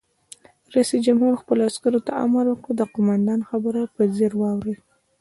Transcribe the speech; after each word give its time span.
رئیس 0.73 0.91
جمهور 1.05 1.33
خپلو 1.41 1.61
عسکرو 1.69 2.05
ته 2.07 2.11
امر 2.23 2.45
وکړ؛ 2.49 2.71
د 2.77 2.81
قومندان 2.93 3.39
خبره 3.49 3.81
په 3.95 4.01
ځیر 4.15 4.33
واورئ! 4.37 4.75